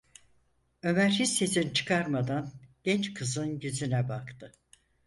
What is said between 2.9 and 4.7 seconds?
kızın yüzüne baktı.